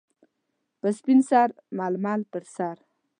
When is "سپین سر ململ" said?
0.97-2.21